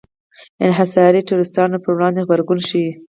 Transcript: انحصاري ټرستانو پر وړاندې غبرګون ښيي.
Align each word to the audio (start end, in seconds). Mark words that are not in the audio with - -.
انحصاري 0.65 1.21
ټرستانو 1.29 1.77
پر 1.83 1.91
وړاندې 1.95 2.21
غبرګون 2.25 2.59
ښيي. 2.67 2.91